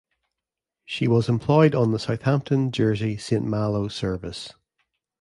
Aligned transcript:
She 0.83 1.07
was 1.07 1.29
employed 1.29 1.75
on 1.75 1.91
the 1.91 1.99
Southampton- 1.99 2.71
Jersey- 2.71 3.17
Saint 3.17 3.45
Malo 3.45 3.87
Service. 3.87 4.51